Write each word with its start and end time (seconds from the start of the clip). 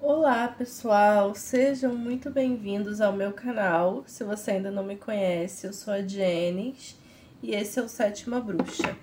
Olá 0.00 0.46
pessoal, 0.46 1.34
sejam 1.34 1.92
muito 1.92 2.30
bem-vindos 2.30 3.00
ao 3.00 3.12
meu 3.12 3.32
canal. 3.32 4.04
Se 4.06 4.22
você 4.22 4.52
ainda 4.52 4.70
não 4.70 4.84
me 4.84 4.94
conhece, 4.94 5.66
eu 5.66 5.72
sou 5.72 5.92
a 5.92 6.00
Jenis 6.00 6.96
e 7.42 7.52
esse 7.52 7.80
é 7.80 7.82
o 7.82 7.88
Sétima 7.88 8.40
Bruxa. 8.40 8.96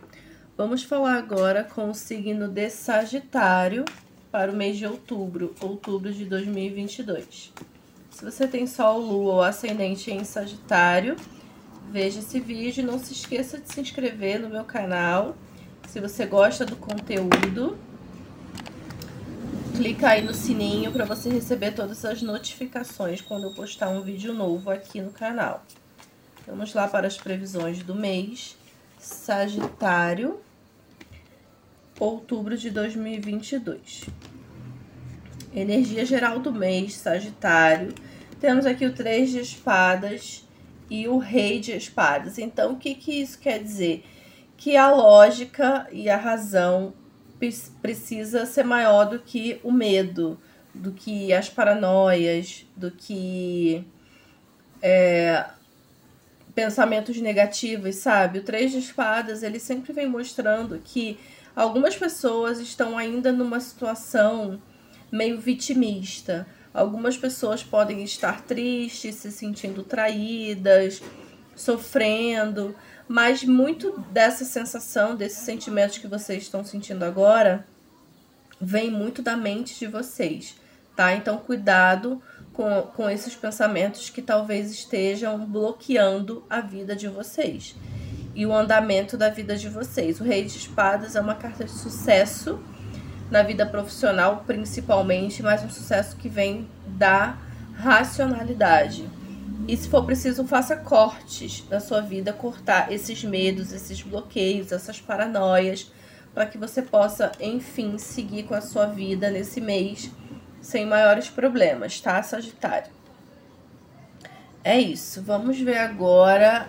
Vamos 0.55 0.83
falar 0.83 1.17
agora 1.17 1.65
com 1.65 1.89
o 1.89 1.93
signo 1.93 2.47
de 2.47 2.69
Sagitário 2.69 3.83
para 4.31 4.49
o 4.49 4.55
mês 4.55 4.77
de 4.77 4.87
outubro, 4.87 5.53
outubro 5.59 6.13
de 6.13 6.23
2022. 6.23 7.51
Se 8.09 8.23
você 8.23 8.47
tem 8.47 8.65
Sol, 8.65 8.97
Lua 8.97 9.33
ou 9.33 9.41
Ascendente 9.41 10.09
em 10.11 10.23
Sagitário, 10.23 11.17
veja 11.91 12.19
esse 12.19 12.39
vídeo 12.39 12.85
não 12.85 12.99
se 12.99 13.11
esqueça 13.11 13.59
de 13.59 13.71
se 13.71 13.81
inscrever 13.81 14.39
no 14.39 14.49
meu 14.49 14.63
canal. 14.63 15.35
Se 15.89 15.99
você 15.99 16.25
gosta 16.25 16.65
do 16.65 16.77
conteúdo, 16.77 17.77
clica 19.75 20.11
aí 20.11 20.21
no 20.21 20.33
sininho 20.33 20.89
para 20.89 21.03
você 21.03 21.29
receber 21.29 21.71
todas 21.71 22.05
as 22.05 22.21
notificações 22.21 23.19
quando 23.19 23.47
eu 23.47 23.53
postar 23.53 23.89
um 23.89 24.01
vídeo 24.01 24.33
novo 24.33 24.69
aqui 24.69 25.01
no 25.01 25.11
canal. 25.11 25.65
Vamos 26.47 26.73
lá 26.73 26.87
para 26.87 27.07
as 27.07 27.17
previsões 27.17 27.83
do 27.83 27.93
mês. 27.93 28.55
Sagitário, 28.97 30.39
outubro 31.99 32.57
de 32.57 32.71
2022. 32.71 34.05
Energia 35.53 36.05
geral 36.05 36.39
do 36.39 36.53
mês, 36.53 36.95
Sagitário. 36.95 37.93
Temos 38.39 38.65
aqui 38.65 38.85
o 38.85 38.93
Três 38.93 39.29
de 39.29 39.39
Espadas 39.39 40.47
e 40.89 41.05
o 41.07 41.17
Rei 41.17 41.59
de 41.59 41.73
Espadas. 41.73 42.37
Então, 42.37 42.73
o 42.73 42.77
que, 42.77 42.95
que 42.95 43.21
isso 43.21 43.37
quer 43.39 43.61
dizer? 43.61 44.05
Que 44.55 44.77
a 44.77 44.89
lógica 44.89 45.85
e 45.91 46.09
a 46.09 46.15
razão 46.15 46.93
precisa 47.81 48.45
ser 48.45 48.63
maior 48.63 49.05
do 49.05 49.19
que 49.19 49.59
o 49.63 49.71
medo, 49.71 50.39
do 50.73 50.91
que 50.91 51.33
as 51.33 51.49
paranoias, 51.49 52.65
do 52.75 52.91
que 52.91 53.85
é, 54.81 55.45
pensamentos 56.53 57.17
negativos, 57.17 57.95
sabe? 57.95 58.39
O 58.39 58.43
Três 58.43 58.71
de 58.71 58.79
Espadas, 58.79 59.43
ele 59.43 59.59
sempre 59.59 59.91
vem 59.91 60.07
mostrando 60.07 60.79
que 60.83 61.19
algumas 61.55 61.95
pessoas 61.95 62.59
estão 62.59 62.97
ainda 62.97 63.31
numa 63.31 63.59
situação 63.59 64.61
meio 65.11 65.39
vitimista. 65.39 66.47
Algumas 66.73 67.17
pessoas 67.17 67.63
podem 67.63 68.03
estar 68.03 68.41
tristes, 68.41 69.15
se 69.15 69.31
sentindo 69.31 69.83
traídas, 69.83 71.01
sofrendo, 71.55 72.75
mas 73.07 73.43
muito 73.43 73.99
dessa 74.11 74.43
sensação, 74.43 75.15
desses 75.15 75.39
sentimentos 75.39 75.97
que 75.97 76.07
vocês 76.07 76.43
estão 76.43 76.63
sentindo 76.63 77.03
agora, 77.03 77.65
vem 78.59 78.89
muito 78.89 79.21
da 79.21 79.37
mente 79.37 79.77
de 79.77 79.87
vocês, 79.87 80.55
tá? 80.95 81.13
Então, 81.13 81.37
cuidado 81.37 82.21
com, 82.53 82.83
com 82.95 83.09
esses 83.09 83.35
pensamentos 83.35 84.09
que 84.09 84.21
talvez 84.21 84.71
estejam 84.71 85.45
bloqueando 85.45 86.43
a 86.49 86.61
vida 86.61 86.95
de 86.95 87.07
vocês 87.07 87.75
e 88.33 88.45
o 88.45 88.53
andamento 88.53 89.17
da 89.17 89.29
vida 89.29 89.55
de 89.55 89.69
vocês. 89.69 90.19
O 90.19 90.23
Rei 90.23 90.43
de 90.43 90.57
Espadas 90.57 91.15
é 91.15 91.21
uma 91.21 91.35
carta 91.35 91.63
de 91.63 91.71
sucesso 91.71 92.59
na 93.31 93.41
vida 93.41 93.65
profissional, 93.65 94.43
principalmente, 94.45 95.41
mas 95.41 95.63
um 95.63 95.69
sucesso 95.69 96.15
que 96.17 96.29
vem 96.29 96.67
da 96.85 97.37
racionalidade. 97.75 99.09
E 99.67 99.75
se 99.75 99.89
for 99.89 100.05
preciso, 100.05 100.45
faça 100.45 100.75
cortes 100.75 101.63
na 101.69 101.79
sua 101.79 102.01
vida, 102.01 102.31
cortar 102.31 102.91
esses 102.91 103.23
medos, 103.23 103.71
esses 103.71 104.01
bloqueios, 104.01 104.71
essas 104.71 105.01
paranoias, 105.01 105.91
para 106.33 106.45
que 106.45 106.57
você 106.57 106.81
possa, 106.81 107.31
enfim, 107.39 107.97
seguir 107.97 108.43
com 108.43 108.53
a 108.53 108.61
sua 108.61 108.85
vida 108.85 109.31
nesse 109.31 109.59
mês 109.59 110.11
sem 110.61 110.85
maiores 110.85 111.29
problemas, 111.29 111.99
tá, 111.99 112.21
Sagitário? 112.21 112.91
É 114.63 114.79
isso. 114.79 115.21
Vamos 115.21 115.59
ver 115.59 115.77
agora 115.77 116.67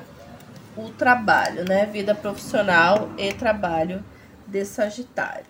o 0.76 0.90
trabalho, 0.90 1.64
né? 1.64 1.86
Vida 1.86 2.14
profissional 2.14 3.10
e 3.16 3.32
trabalho 3.32 4.04
de 4.46 4.64
Sagitário. 4.64 5.46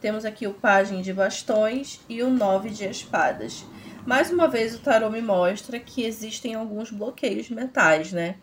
Temos 0.00 0.24
aqui 0.24 0.46
o 0.46 0.54
Pagem 0.54 1.02
de 1.02 1.12
Bastões 1.12 2.00
e 2.08 2.22
o 2.22 2.30
Nove 2.30 2.70
de 2.70 2.84
Espadas. 2.84 3.64
Mais 4.10 4.28
uma 4.28 4.48
vez, 4.48 4.74
o 4.74 4.80
tarô 4.80 5.08
me 5.08 5.22
mostra 5.22 5.78
que 5.78 6.02
existem 6.02 6.56
alguns 6.56 6.90
bloqueios 6.90 7.48
mentais, 7.48 8.12
né? 8.12 8.38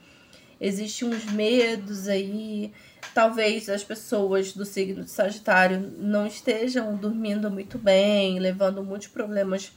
Existem 0.62 1.10
uns 1.10 1.26
medos 1.26 2.08
aí. 2.08 2.72
Talvez 3.14 3.68
as 3.68 3.84
pessoas 3.84 4.54
do 4.54 4.64
signo 4.64 5.04
de 5.04 5.10
Sagitário 5.10 5.94
não 5.98 6.26
estejam 6.26 6.96
dormindo 6.96 7.52
muito 7.52 7.78
bem, 7.78 8.40
levando 8.40 8.82
muitos 8.82 9.10
problemas 9.10 9.74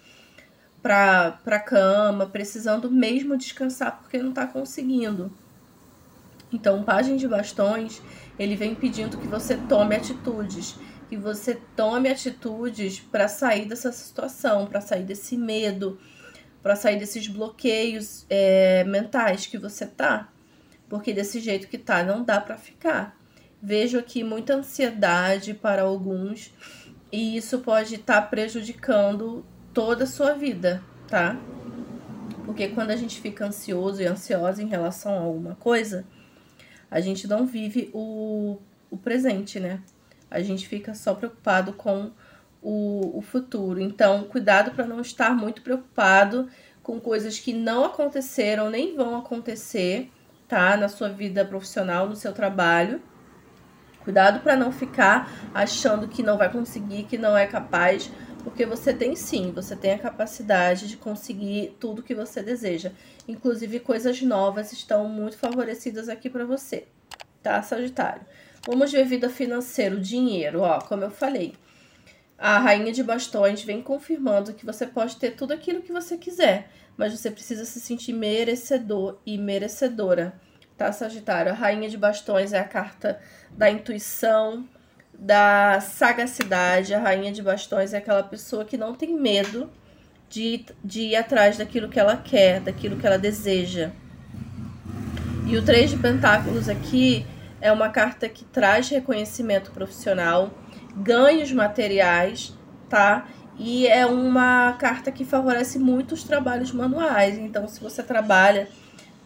para 0.81 1.41
a 1.45 1.59
cama, 1.59 2.25
precisando 2.25 2.89
mesmo 2.89 3.37
descansar 3.37 3.99
porque 3.99 4.19
não 4.19 4.31
está 4.31 4.47
conseguindo. 4.47 5.33
Então, 6.53 6.83
o 6.83 6.85
Pagem 6.85 7.17
de 7.17 7.27
Bastões, 7.27 8.01
ele 8.39 8.55
vem 8.55 8.77
pedindo 8.77 9.19
que 9.19 9.27
você 9.27 9.57
tome 9.57 9.97
atitudes 9.97 10.77
que 11.11 11.17
você 11.17 11.59
tome 11.75 12.09
atitudes 12.09 13.01
para 13.01 13.27
sair 13.27 13.67
dessa 13.67 13.91
situação, 13.91 14.67
para 14.67 14.81
sair 14.81 15.03
desse 15.03 15.37
medo, 15.37 15.99
para 16.63 16.77
sair 16.77 17.01
desses 17.01 17.27
bloqueios 17.27 18.25
é, 18.31 18.85
mentais 18.85 19.45
que 19.45 19.59
você 19.59 19.87
tá, 19.87 20.33
porque 20.89 21.13
desse 21.13 21.41
jeito 21.41 21.67
que 21.67 21.77
tá 21.77 22.05
não 22.05 22.23
dá 22.23 22.41
para 22.41 22.57
ficar. 22.57 23.19
Vejo 23.61 23.99
aqui 23.99 24.23
muita 24.23 24.55
ansiedade 24.55 25.53
para 25.53 25.83
alguns 25.83 26.55
e 27.11 27.37
isso 27.37 27.59
pode 27.59 27.97
estar 27.97 28.23
tá 28.23 28.27
prejudicando 28.29 29.45
toda 29.75 30.05
a 30.05 30.07
sua 30.07 30.35
vida, 30.35 30.81
tá? 31.09 31.37
Porque 32.47 32.69
quando 32.69 32.93
a 32.93 32.97
gente 32.97 33.21
fica 33.21 33.47
ansioso 33.47 34.01
e 34.01 34.07
ansiosa 34.07 34.63
em 34.63 34.69
relação 34.69 35.13
a 35.15 35.23
alguma 35.23 35.57
coisa, 35.57 36.07
a 36.89 37.01
gente 37.01 37.27
não 37.27 37.45
vive 37.47 37.91
o, 37.93 38.59
o 38.89 38.97
presente, 38.97 39.59
né? 39.59 39.83
A 40.31 40.41
gente 40.41 40.69
fica 40.69 40.95
só 40.95 41.15
preocupado 41.15 41.73
com 41.73 42.11
o, 42.63 43.19
o 43.19 43.23
futuro. 43.23 43.81
Então, 43.81 44.25
cuidado 44.25 44.71
para 44.73 44.87
não 44.87 45.01
estar 45.01 45.35
muito 45.35 45.63
preocupado 45.63 46.49
com 46.83 47.01
coisas 47.01 47.39
que 47.39 47.53
não 47.53 47.85
aconteceram 47.85 48.71
nem 48.71 48.95
vão 48.95 49.19
acontecer, 49.19 50.11
tá? 50.49 50.77
Na 50.77 50.89
sua 50.89 51.09
vida 51.09 51.45
profissional, 51.45 52.09
no 52.09 52.17
seu 52.17 52.33
trabalho. 52.33 53.03
Cuidado 54.05 54.41
para 54.41 54.57
não 54.57 54.73
ficar 54.73 55.31
achando 55.55 56.09
que 56.09 56.23
não 56.23 56.39
vai 56.39 56.51
conseguir, 56.51 57.05
que 57.05 57.19
não 57.19 57.37
é 57.37 57.47
capaz, 57.47 58.11
porque 58.43 58.65
você 58.65 58.95
tem 58.95 59.15
sim, 59.15 59.53
você 59.53 59.77
tem 59.77 59.93
a 59.93 59.99
capacidade 59.99 60.89
de 60.89 60.97
conseguir 60.97 61.77
tudo 61.79 62.03
que 62.03 62.15
você 62.15 62.43
deseja. 62.43 62.93
Inclusive, 63.29 63.79
coisas 63.81 64.21
novas 64.23 64.73
estão 64.73 65.07
muito 65.07 65.37
favorecidas 65.37 66.09
aqui 66.09 66.31
para 66.31 66.47
você, 66.47 66.87
tá, 67.43 67.61
Sagitário? 67.63 68.23
Vamos 68.67 68.93
ver 68.93 69.05
vida 69.07 69.31
financeira, 69.31 69.95
o 69.95 70.01
dinheiro, 70.01 70.61
ó, 70.61 70.81
como 70.81 71.03
eu 71.03 71.11
falei. 71.11 71.55
A 72.39 72.59
rainha 72.59 72.93
de 72.93 73.03
bastões 73.03 73.63
vem 73.63 73.83
confirmando 73.83 74.53
que 74.53 74.67
você 74.67 74.87
pode 74.87 75.17
ter 75.17 75.33
tudo 75.33 75.53
aquilo 75.53 75.83
que 75.83 75.93
você 75.93 76.17
quiser, 76.19 76.69
mas 76.97 77.13
você 77.13 77.31
precisa 77.31 77.65
se 77.65 77.81
sentir 77.81 78.13
merecedor 78.13 79.19
e 79.25 79.39
merecedora, 79.39 80.35
tá, 80.77 80.93
Sagitário? 80.93 81.53
A 81.53 81.55
rainha 81.55 81.89
de 81.89 81.97
bastões 81.97 82.53
é 82.53 82.59
a 82.59 82.65
carta 82.65 83.19
da 83.51 83.71
intuição, 83.71 84.69
da 85.19 85.81
sagacidade. 85.81 86.95
A 86.95 86.99
rainha 86.99 87.33
de 87.33 87.43
bastões 87.43 87.95
é 87.95 87.99
aquela 87.99 88.23
pessoa 88.23 88.65
que 88.65 88.77
não 88.77 88.95
tem 88.95 89.15
medo 89.15 89.71
de, 90.29 90.65
de 90.85 91.01
ir 91.03 91.17
atrás 91.17 91.59
daquilo 91.59 91.89
que 91.89 91.99
ela 91.99 92.17
quer, 92.17 92.61
daquilo 92.61 92.97
que 92.97 93.07
ela 93.07 93.19
deseja. 93.19 93.91
E 95.47 95.57
o 95.57 95.65
três 95.65 95.91
de 95.91 95.99
pentáculos 95.99 96.69
aqui 96.69 97.27
é 97.61 97.71
uma 97.71 97.89
carta 97.91 98.29
que 98.29 98.45
traz 98.45 98.89
reconhecimento 98.89 99.71
profissional, 99.71 100.51
ganhos 100.97 101.53
materiais, 101.53 102.57
tá? 102.89 103.27
E 103.59 103.87
é 103.87 104.07
uma 104.07 104.73
carta 104.79 105.13
que 105.13 105.25
favorece 105.25 105.79
muito 105.79 106.13
os 106.13 106.25
trabalhos 106.25 106.73
manuais. 106.73 107.37
Então, 107.37 107.69
se 107.69 107.81
você 107.81 108.03
trabalha 108.03 108.69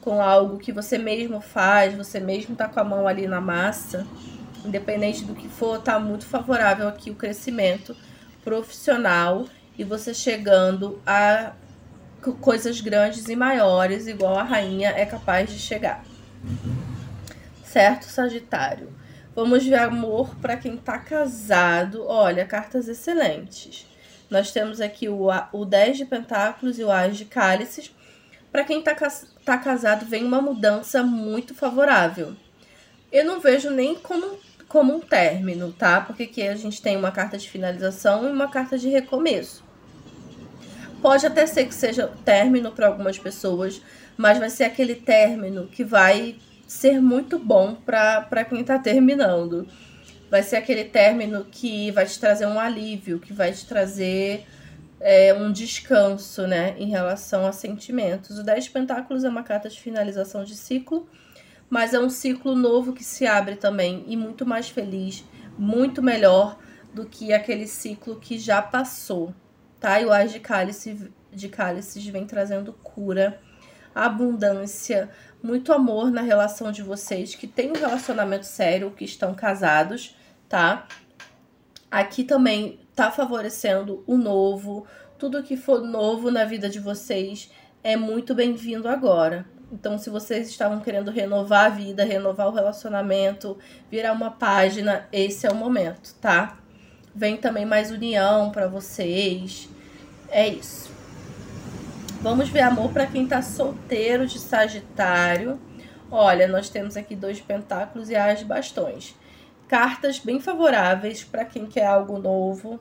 com 0.00 0.20
algo 0.20 0.58
que 0.58 0.72
você 0.72 0.98
mesmo 0.98 1.40
faz, 1.40 1.94
você 1.94 2.18
mesmo 2.18 2.56
tá 2.56 2.68
com 2.68 2.80
a 2.80 2.84
mão 2.84 3.06
ali 3.06 3.26
na 3.26 3.40
massa, 3.40 4.06
independente 4.64 5.24
do 5.24 5.34
que 5.34 5.48
for, 5.48 5.78
tá 5.80 5.98
muito 5.98 6.26
favorável 6.26 6.88
aqui 6.88 7.10
o 7.10 7.14
crescimento 7.14 7.96
profissional 8.42 9.46
e 9.78 9.84
você 9.84 10.12
chegando 10.12 11.00
a 11.06 11.52
coisas 12.40 12.80
grandes 12.80 13.28
e 13.28 13.36
maiores, 13.36 14.06
igual 14.06 14.38
a 14.38 14.42
rainha 14.42 14.90
é 14.90 15.04
capaz 15.04 15.50
de 15.50 15.58
chegar 15.58 16.02
certo, 17.74 18.04
Sagitário? 18.04 18.94
Vamos 19.34 19.66
ver 19.66 19.80
amor 19.80 20.36
para 20.36 20.56
quem 20.56 20.76
tá 20.76 20.96
casado. 20.96 22.06
Olha, 22.06 22.46
cartas 22.46 22.86
excelentes. 22.86 23.84
Nós 24.30 24.52
temos 24.52 24.80
aqui 24.80 25.08
o, 25.08 25.26
o 25.52 25.64
10 25.64 25.96
de 25.96 26.04
pentáculos 26.04 26.78
e 26.78 26.84
o 26.84 26.90
As 26.90 27.16
de 27.16 27.24
cálices. 27.24 27.92
Para 28.52 28.62
quem 28.62 28.80
tá, 28.80 28.94
tá 29.44 29.58
casado, 29.58 30.06
vem 30.06 30.22
uma 30.22 30.40
mudança 30.40 31.02
muito 31.02 31.52
favorável. 31.52 32.36
Eu 33.10 33.24
não 33.24 33.40
vejo 33.40 33.70
nem 33.70 33.96
como, 33.96 34.38
como 34.68 34.94
um 34.94 35.00
término, 35.00 35.72
tá? 35.72 36.00
Porque 36.00 36.22
aqui 36.22 36.42
a 36.46 36.54
gente 36.54 36.80
tem 36.80 36.96
uma 36.96 37.10
carta 37.10 37.36
de 37.36 37.50
finalização 37.50 38.28
e 38.28 38.30
uma 38.30 38.46
carta 38.46 38.78
de 38.78 38.88
recomeço. 38.88 39.64
Pode 41.02 41.26
até 41.26 41.44
ser 41.44 41.66
que 41.66 41.74
seja 41.74 42.06
término 42.24 42.70
para 42.70 42.86
algumas 42.86 43.18
pessoas, 43.18 43.82
mas 44.16 44.38
vai 44.38 44.48
ser 44.48 44.62
aquele 44.62 44.94
término 44.94 45.66
que 45.66 45.82
vai 45.82 46.36
ser 46.66 47.00
muito 47.00 47.38
bom 47.38 47.74
para 47.74 48.44
quem 48.44 48.60
está 48.60 48.78
terminando. 48.78 49.66
Vai 50.30 50.42
ser 50.42 50.56
aquele 50.56 50.84
término 50.84 51.44
que 51.50 51.90
vai 51.90 52.06
te 52.06 52.18
trazer 52.18 52.46
um 52.46 52.58
alívio, 52.58 53.20
que 53.20 53.32
vai 53.32 53.52
te 53.52 53.66
trazer 53.66 54.46
é, 55.00 55.34
um 55.34 55.52
descanso, 55.52 56.46
né, 56.46 56.74
em 56.78 56.88
relação 56.88 57.46
a 57.46 57.52
sentimentos. 57.52 58.38
O 58.38 58.42
10 58.42 58.64
de 58.64 58.70
Pentáculos 58.70 59.22
é 59.22 59.28
uma 59.28 59.42
carta 59.42 59.68
de 59.68 59.78
finalização 59.78 60.44
de 60.44 60.56
ciclo, 60.56 61.08
mas 61.68 61.92
é 61.92 62.00
um 62.00 62.10
ciclo 62.10 62.54
novo 62.54 62.92
que 62.92 63.04
se 63.04 63.26
abre 63.26 63.56
também 63.56 64.04
e 64.06 64.16
muito 64.16 64.46
mais 64.46 64.68
feliz, 64.68 65.24
muito 65.58 66.02
melhor 66.02 66.58
do 66.92 67.04
que 67.04 67.32
aquele 67.32 67.66
ciclo 67.66 68.16
que 68.16 68.38
já 68.38 68.62
passou, 68.62 69.34
tá? 69.78 70.00
E 70.00 70.06
o 70.06 70.12
Ás 70.12 70.32
de 70.32 70.40
Cálice, 70.40 71.10
de 71.32 71.48
Cálices 71.48 72.06
vem 72.06 72.24
trazendo 72.24 72.72
cura, 72.72 73.40
abundância, 73.94 75.10
muito 75.42 75.72
amor 75.72 76.10
na 76.10 76.22
relação 76.22 76.72
de 76.72 76.82
vocês 76.82 77.34
que 77.34 77.46
têm 77.46 77.70
um 77.70 77.78
relacionamento 77.78 78.46
sério, 78.46 78.90
que 78.90 79.04
estão 79.04 79.34
casados, 79.34 80.16
tá? 80.48 80.86
Aqui 81.90 82.24
também 82.24 82.80
tá 82.94 83.10
favorecendo 83.10 84.02
o 84.06 84.16
novo. 84.16 84.86
Tudo 85.18 85.42
que 85.42 85.56
for 85.56 85.82
novo 85.82 86.30
na 86.30 86.44
vida 86.44 86.68
de 86.68 86.80
vocês 86.80 87.50
é 87.82 87.96
muito 87.96 88.34
bem-vindo 88.34 88.88
agora. 88.88 89.46
Então, 89.70 89.98
se 89.98 90.08
vocês 90.08 90.48
estavam 90.48 90.80
querendo 90.80 91.10
renovar 91.10 91.66
a 91.66 91.68
vida, 91.68 92.04
renovar 92.04 92.48
o 92.48 92.52
relacionamento, 92.52 93.58
virar 93.90 94.12
uma 94.12 94.30
página, 94.30 95.08
esse 95.12 95.46
é 95.46 95.50
o 95.50 95.54
momento, 95.54 96.14
tá? 96.20 96.58
Vem 97.14 97.36
também 97.36 97.66
mais 97.66 97.90
união 97.90 98.50
para 98.50 98.66
vocês. 98.66 99.68
É 100.28 100.48
isso. 100.48 100.90
Vamos 102.24 102.48
ver 102.48 102.62
amor 102.62 102.90
para 102.90 103.06
quem 103.06 103.26
tá 103.26 103.42
solteiro 103.42 104.26
de 104.26 104.38
Sagitário. 104.38 105.60
Olha, 106.10 106.48
nós 106.48 106.70
temos 106.70 106.96
aqui 106.96 107.14
dois 107.14 107.38
pentáculos 107.38 108.08
e 108.08 108.16
as 108.16 108.42
bastões 108.42 109.14
cartas 109.68 110.18
bem 110.18 110.40
favoráveis 110.40 111.22
para 111.22 111.44
quem 111.44 111.66
quer 111.66 111.84
algo 111.84 112.18
novo. 112.18 112.80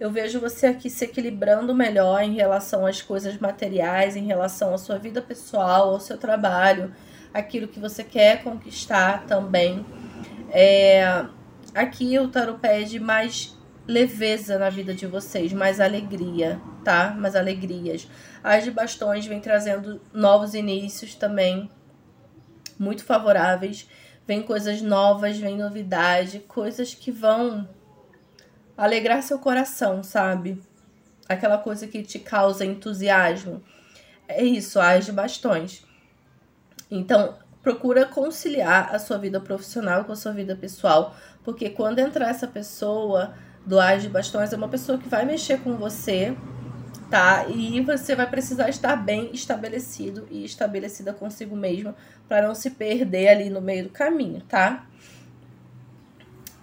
Eu 0.00 0.10
vejo 0.10 0.40
você 0.40 0.68
aqui 0.68 0.88
se 0.88 1.04
equilibrando 1.04 1.74
melhor 1.74 2.22
em 2.22 2.34
relação 2.34 2.86
às 2.86 3.02
coisas 3.02 3.36
materiais, 3.36 4.16
em 4.16 4.24
relação 4.24 4.72
à 4.72 4.78
sua 4.78 4.96
vida 4.96 5.20
pessoal, 5.20 5.90
ao 5.90 6.00
seu 6.00 6.16
trabalho, 6.16 6.90
aquilo 7.34 7.68
que 7.68 7.78
você 7.78 8.02
quer 8.02 8.42
conquistar 8.42 9.26
também. 9.26 9.84
É, 10.50 11.26
aqui 11.74 12.18
o 12.18 12.28
tarot 12.28 12.58
pede 12.58 12.98
mais 12.98 13.54
leveza 13.88 14.58
na 14.58 14.68
vida 14.68 14.92
de 14.92 15.06
vocês, 15.06 15.50
mais 15.50 15.80
alegria, 15.80 16.60
tá? 16.84 17.16
Mais 17.18 17.34
alegrias. 17.34 18.06
As 18.44 18.62
de 18.62 18.70
bastões 18.70 19.26
vem 19.26 19.40
trazendo 19.40 19.98
novos 20.12 20.52
inícios 20.52 21.14
também, 21.14 21.70
muito 22.78 23.02
favoráveis. 23.02 23.88
Vem 24.26 24.42
coisas 24.42 24.82
novas, 24.82 25.38
vem 25.38 25.56
novidade, 25.56 26.40
coisas 26.40 26.94
que 26.94 27.10
vão 27.10 27.66
alegrar 28.76 29.22
seu 29.22 29.38
coração, 29.38 30.02
sabe? 30.02 30.62
Aquela 31.26 31.56
coisa 31.56 31.86
que 31.86 32.02
te 32.02 32.18
causa 32.18 32.66
entusiasmo. 32.66 33.62
É 34.28 34.44
isso, 34.44 34.78
as 34.78 35.06
de 35.06 35.12
bastões. 35.12 35.82
Então, 36.90 37.38
procura 37.62 38.04
conciliar 38.04 38.94
a 38.94 38.98
sua 38.98 39.16
vida 39.16 39.40
profissional 39.40 40.04
com 40.04 40.12
a 40.12 40.16
sua 40.16 40.32
vida 40.32 40.54
pessoal, 40.54 41.16
porque 41.42 41.70
quando 41.70 41.98
entrar 41.98 42.28
essa 42.28 42.46
pessoa 42.46 43.34
do 43.68 43.78
As 43.78 44.02
de 44.02 44.08
Bastões, 44.08 44.50
é 44.50 44.56
uma 44.56 44.66
pessoa 44.66 44.96
que 44.96 45.10
vai 45.10 45.26
mexer 45.26 45.60
com 45.60 45.76
você, 45.76 46.34
tá? 47.10 47.46
E 47.48 47.78
você 47.82 48.16
vai 48.16 48.26
precisar 48.26 48.70
estar 48.70 48.96
bem 48.96 49.30
estabelecido 49.34 50.26
e 50.30 50.42
estabelecida 50.42 51.12
consigo 51.12 51.54
mesmo 51.54 51.94
para 52.26 52.48
não 52.48 52.54
se 52.54 52.70
perder 52.70 53.28
ali 53.28 53.50
no 53.50 53.60
meio 53.60 53.84
do 53.84 53.90
caminho, 53.90 54.40
tá? 54.48 54.86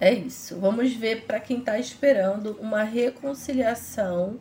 É 0.02 0.12
isso. 0.12 0.60
Vamos 0.60 0.94
ver 0.94 1.26
para 1.28 1.40
quem 1.40 1.60
está 1.60 1.78
esperando 1.78 2.58
uma 2.60 2.82
reconciliação. 2.82 4.40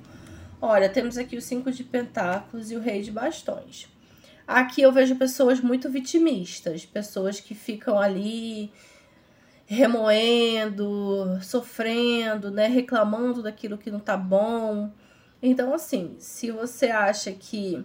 Olha, 0.59 0.89
temos 0.89 1.19
aqui 1.19 1.37
o 1.37 1.43
cinco 1.43 1.71
de 1.71 1.85
pentáculos 1.85 2.71
e 2.71 2.77
o 2.77 2.81
rei 2.81 3.03
de 3.03 3.11
bastões. 3.11 3.87
Aqui 4.47 4.81
eu 4.81 4.91
vejo 4.91 5.17
pessoas 5.17 5.61
muito 5.61 5.91
vitimistas, 5.91 6.87
pessoas 6.87 7.41
que 7.41 7.55
ficam 7.55 7.99
ali 7.99 8.73
remoendo, 9.67 11.39
sofrendo, 11.43 12.51
né, 12.51 12.67
reclamando 12.67 13.43
daquilo 13.43 13.79
que 13.79 13.91
não 13.91 14.01
tá 14.01 14.17
bom. 14.17 14.91
Então, 15.43 15.75
assim, 15.75 16.17
se 16.19 16.51
você 16.51 16.87
acha 16.87 17.33
que 17.33 17.85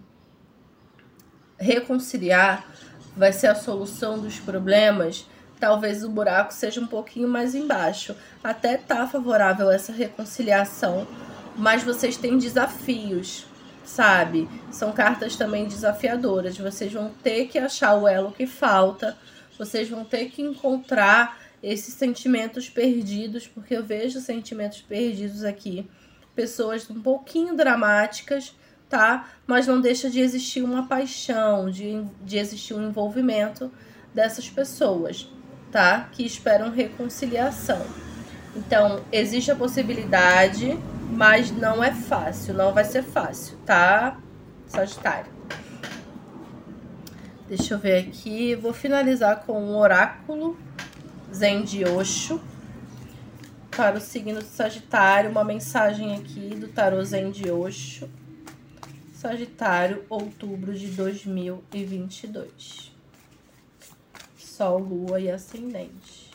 reconciliar 1.58 2.66
vai 3.16 3.34
ser 3.34 3.48
a 3.48 3.56
solução 3.56 4.20
dos 4.20 4.40
problemas, 4.40 5.28
talvez 5.60 6.04
o 6.04 6.10
buraco 6.10 6.54
seja 6.54 6.80
um 6.80 6.88
pouquinho 6.88 7.28
mais 7.28 7.54
embaixo. 7.54 8.16
Até 8.44 8.78
tá 8.78 9.06
favorável 9.08 9.70
essa 9.70 9.92
reconciliação, 9.92 11.06
mas 11.56 11.84
vocês 11.84 12.16
têm 12.16 12.38
desafios, 12.38 13.46
sabe? 13.84 14.48
São 14.72 14.94
cartas 14.94 15.36
também 15.36 15.68
desafiadoras. 15.68 16.58
Vocês 16.58 16.94
vão 16.94 17.10
ter 17.22 17.48
que 17.48 17.58
achar 17.58 17.96
o 17.96 18.08
elo 18.08 18.31
que 18.31 18.48
falta, 18.48 19.18
vocês 19.58 19.90
vão 19.90 20.06
ter 20.06 20.30
que 20.30 20.42
encontrar 20.42 21.38
esses 21.61 21.94
sentimentos 21.94 22.69
perdidos, 22.69 23.47
porque 23.47 23.75
eu 23.75 23.83
vejo 23.83 24.19
sentimentos 24.19 24.81
perdidos 24.81 25.44
aqui. 25.44 25.89
Pessoas 26.35 26.89
um 26.89 27.01
pouquinho 27.01 27.56
dramáticas, 27.56 28.56
tá? 28.88 29.29
Mas 29.45 29.67
não 29.67 29.81
deixa 29.81 30.09
de 30.09 30.19
existir 30.19 30.63
uma 30.63 30.88
paixão, 30.88 31.69
de, 31.69 32.03
de 32.23 32.38
existir 32.38 32.73
um 32.73 32.88
envolvimento 32.88 33.71
dessas 34.13 34.50
pessoas, 34.50 35.29
tá? 35.71 36.09
Que 36.11 36.25
esperam 36.25 36.71
reconciliação. 36.71 37.85
Então, 38.56 39.03
existe 39.11 39.51
a 39.51 39.56
possibilidade, 39.56 40.77
mas 41.11 41.51
não 41.51 41.83
é 41.83 41.94
fácil, 41.94 42.53
não 42.53 42.73
vai 42.73 42.83
ser 42.83 43.03
fácil, 43.03 43.57
tá? 43.65 44.17
Sagitário. 44.65 45.31
Deixa 47.47 47.73
eu 47.73 47.79
ver 47.79 48.07
aqui, 48.07 48.56
vou 48.56 48.73
finalizar 48.73 49.44
com 49.44 49.59
um 49.59 49.75
oráculo 49.75 50.57
Zen 51.34 51.64
de 51.64 51.86
Osho 51.86 52.40
para 53.76 53.98
o 53.98 54.02
signo 54.02 54.40
de 54.40 54.48
Sagitário, 54.48 55.31
uma 55.31 55.44
mensagem 55.44 56.16
aqui 56.16 56.56
do 56.56 56.68
tarô 56.68 57.04
Zen 57.04 57.31
de 57.31 57.50
Osho 57.50 58.08
Sagitário, 59.19 60.06
outubro 60.09 60.74
de 60.74 60.88
2022. 60.88 62.94
Sol, 64.38 64.80
Lua 64.80 65.19
e 65.19 65.30
Ascendente. 65.30 66.31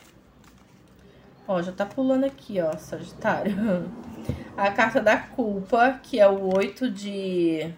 Ó, 1.47 1.59
já 1.63 1.71
tá 1.71 1.83
pulando 1.83 2.25
aqui, 2.25 2.61
ó, 2.61 2.77
Sagitário. 2.77 3.91
A 4.55 4.71
carta 4.71 5.01
da 5.01 5.17
culpa, 5.17 5.99
que 6.03 6.19
é 6.19 6.27
o 6.27 6.55
oito 6.55 6.87
de, 6.89 7.73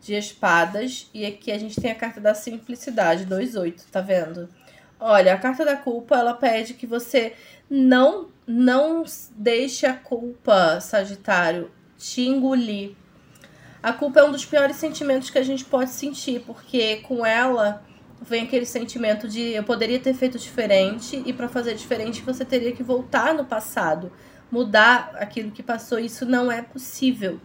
de 0.00 0.14
espadas. 0.14 1.10
E 1.12 1.26
aqui 1.26 1.52
a 1.52 1.58
gente 1.58 1.78
tem 1.78 1.90
a 1.90 1.94
carta 1.94 2.20
da 2.20 2.34
simplicidade, 2.34 3.26
dois 3.26 3.54
oito, 3.54 3.84
tá 3.92 4.00
vendo? 4.00 4.48
Olha, 5.00 5.34
a 5.34 5.38
carta 5.38 5.64
da 5.64 5.76
culpa, 5.76 6.16
ela 6.16 6.34
pede 6.34 6.74
que 6.74 6.86
você 6.86 7.34
não, 7.70 8.28
não 8.46 9.04
deixe 9.36 9.86
a 9.86 9.94
culpa, 9.94 10.80
Sagitário, 10.80 11.70
te 11.96 12.22
engolir 12.22 12.96
a 13.82 13.92
culpa 13.92 14.20
é 14.20 14.24
um 14.24 14.32
dos 14.32 14.44
piores 14.44 14.76
sentimentos 14.76 15.30
que 15.30 15.38
a 15.38 15.42
gente 15.42 15.64
pode 15.64 15.90
sentir, 15.90 16.40
porque 16.40 16.96
com 16.96 17.24
ela 17.24 17.82
vem 18.20 18.42
aquele 18.42 18.66
sentimento 18.66 19.28
de 19.28 19.52
eu 19.52 19.62
poderia 19.62 20.00
ter 20.00 20.14
feito 20.14 20.36
diferente 20.36 21.22
e 21.24 21.32
para 21.32 21.48
fazer 21.48 21.74
diferente 21.74 22.22
você 22.22 22.44
teria 22.44 22.72
que 22.72 22.82
voltar 22.82 23.32
no 23.32 23.44
passado, 23.44 24.10
mudar 24.50 25.12
aquilo 25.14 25.52
que 25.52 25.62
passou, 25.62 25.98
isso 25.98 26.26
não 26.26 26.50
é 26.50 26.60
possível. 26.60 27.40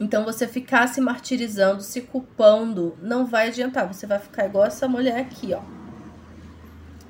Então 0.00 0.24
você 0.24 0.48
ficar 0.48 0.88
se 0.88 1.00
martirizando, 1.00 1.80
se 1.80 2.00
culpando, 2.00 2.98
não 3.00 3.24
vai 3.24 3.48
adiantar, 3.48 3.86
você 3.86 4.04
vai 4.04 4.18
ficar 4.18 4.46
igual 4.46 4.64
essa 4.64 4.88
mulher 4.88 5.20
aqui, 5.20 5.54
ó. 5.54 5.81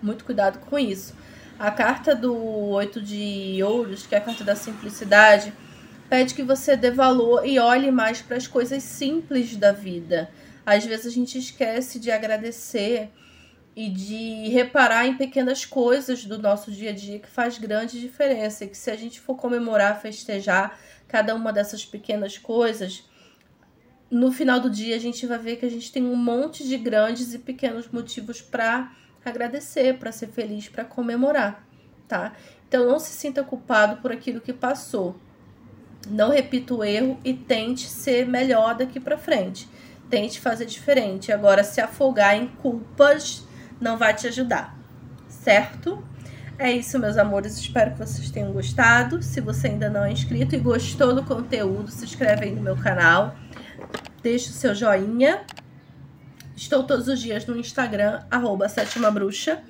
Muito 0.02 0.24
cuidado 0.24 0.58
com 0.58 0.78
isso. 0.78 1.14
A 1.58 1.70
carta 1.70 2.14
do 2.14 2.34
oito 2.34 3.00
de 3.00 3.62
ouros, 3.62 4.06
que 4.06 4.14
é 4.14 4.18
a 4.18 4.20
carta 4.20 4.42
da 4.42 4.56
simplicidade, 4.56 5.52
pede 6.10 6.34
que 6.34 6.42
você 6.42 6.76
dê 6.76 6.90
valor 6.90 7.46
e 7.46 7.58
olhe 7.58 7.90
mais 7.90 8.20
para 8.20 8.36
as 8.36 8.46
coisas 8.46 8.82
simples 8.82 9.56
da 9.56 9.70
vida. 9.70 10.28
Às 10.66 10.84
vezes 10.84 11.06
a 11.06 11.10
gente 11.10 11.38
esquece 11.38 12.00
de 12.00 12.10
agradecer 12.10 13.10
e 13.74 13.88
de 13.88 14.48
reparar 14.48 15.06
em 15.06 15.16
pequenas 15.16 15.64
coisas 15.64 16.24
do 16.24 16.38
nosso 16.38 16.70
dia 16.70 16.90
a 16.90 16.92
dia 16.92 17.18
que 17.18 17.28
faz 17.28 17.58
grande 17.58 18.00
diferença. 18.00 18.64
E 18.64 18.68
que 18.68 18.76
se 18.76 18.90
a 18.90 18.96
gente 18.96 19.20
for 19.20 19.36
comemorar, 19.36 20.00
festejar 20.00 20.78
cada 21.08 21.34
uma 21.34 21.52
dessas 21.52 21.84
pequenas 21.84 22.36
coisas, 22.38 23.04
no 24.10 24.30
final 24.30 24.60
do 24.60 24.68
dia 24.68 24.96
a 24.96 24.98
gente 24.98 25.26
vai 25.26 25.38
ver 25.38 25.56
que 25.56 25.64
a 25.64 25.70
gente 25.70 25.90
tem 25.90 26.04
um 26.04 26.16
monte 26.16 26.66
de 26.66 26.76
grandes 26.76 27.32
e 27.32 27.38
pequenos 27.38 27.88
motivos 27.88 28.40
para 28.42 28.92
agradecer, 29.24 29.98
para 29.98 30.12
ser 30.12 30.28
feliz, 30.28 30.68
para 30.68 30.84
comemorar, 30.84 31.66
tá? 32.08 32.32
Então 32.68 32.86
não 32.86 32.98
se 32.98 33.12
sinta 33.12 33.44
culpado 33.44 33.96
por 33.96 34.10
aquilo 34.10 34.40
que 34.40 34.52
passou 34.52 35.16
Não 36.08 36.30
repita 36.30 36.74
o 36.74 36.82
erro 36.82 37.18
e 37.24 37.32
tente 37.34 37.88
ser 37.88 38.26
melhor 38.26 38.74
daqui 38.74 38.98
para 38.98 39.16
frente. 39.16 39.68
Tente 40.10 40.40
fazer 40.40 40.66
diferente. 40.66 41.30
Agora, 41.30 41.62
se 41.62 41.80
afogar 41.80 42.36
em 42.36 42.48
culpas 42.48 43.46
não 43.80 43.96
vai 43.96 44.14
te 44.14 44.26
ajudar, 44.26 44.76
certo? 45.28 46.02
É 46.58 46.70
isso, 46.70 46.98
meus 46.98 47.16
amores. 47.16 47.56
Espero 47.58 47.92
que 47.92 47.98
vocês 47.98 48.30
tenham 48.30 48.52
gostado. 48.52 49.22
Se 49.22 49.40
você 49.40 49.68
ainda 49.68 49.88
não 49.88 50.04
é 50.04 50.12
inscrito 50.12 50.54
e 50.54 50.58
gostou 50.58 51.14
do 51.14 51.24
conteúdo, 51.24 51.90
se 51.90 52.04
inscreve 52.04 52.46
aí 52.46 52.52
no 52.52 52.62
meu 52.62 52.76
canal. 52.76 53.36
Deixe 54.22 54.50
o 54.50 54.52
seu 54.52 54.74
joinha. 54.74 55.42
Estou 56.56 56.84
todos 56.84 57.08
os 57.08 57.20
dias 57.20 57.46
no 57.46 57.56
Instagram, 57.56 58.22
arroba 58.30 58.68
Sétima 58.68 59.10
Bruxa. 59.10 59.62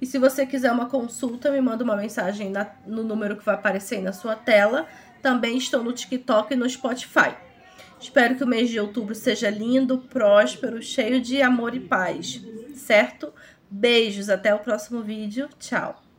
E 0.00 0.06
se 0.06 0.18
você 0.18 0.46
quiser 0.46 0.72
uma 0.72 0.86
consulta, 0.86 1.50
me 1.50 1.60
manda 1.60 1.84
uma 1.84 1.96
mensagem 1.96 2.50
na, 2.50 2.66
no 2.86 3.02
número 3.02 3.36
que 3.36 3.44
vai 3.44 3.54
aparecer 3.54 3.96
aí 3.96 4.02
na 4.02 4.12
sua 4.12 4.34
tela. 4.34 4.86
Também 5.20 5.58
estou 5.58 5.82
no 5.82 5.92
TikTok 5.92 6.54
e 6.54 6.56
no 6.56 6.68
Spotify. 6.68 7.34
Espero 8.00 8.34
que 8.34 8.44
o 8.44 8.46
mês 8.46 8.70
de 8.70 8.80
outubro 8.80 9.14
seja 9.14 9.50
lindo, 9.50 9.98
próspero, 9.98 10.82
cheio 10.82 11.20
de 11.20 11.42
amor 11.42 11.74
e 11.74 11.80
paz, 11.80 12.40
certo? 12.74 13.32
Beijos, 13.70 14.30
até 14.30 14.54
o 14.54 14.58
próximo 14.58 15.02
vídeo. 15.02 15.48
Tchau! 15.58 16.09